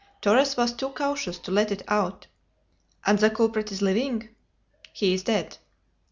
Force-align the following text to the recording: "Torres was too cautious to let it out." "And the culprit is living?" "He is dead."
"Torres 0.19 0.57
was 0.57 0.73
too 0.73 0.89
cautious 0.89 1.37
to 1.37 1.51
let 1.51 1.71
it 1.71 1.83
out." 1.87 2.25
"And 3.05 3.19
the 3.19 3.29
culprit 3.29 3.71
is 3.71 3.83
living?" 3.83 4.29
"He 4.93 5.13
is 5.13 5.21
dead." 5.21 5.59